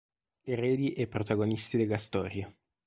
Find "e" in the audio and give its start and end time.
0.93-1.05